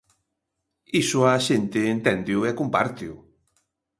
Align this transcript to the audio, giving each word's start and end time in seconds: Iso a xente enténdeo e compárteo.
Iso 1.01 1.19
a 1.31 1.33
xente 1.47 1.79
enténdeo 1.95 2.39
e 2.49 2.51
compárteo. 2.59 3.15